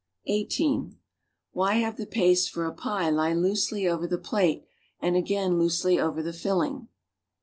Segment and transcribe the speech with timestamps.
[0.25, 0.97] (18)
[1.51, 4.65] Why have the paste for apiclicloose 1_\' over the plate
[4.99, 6.87] and again loosely over the fill ing?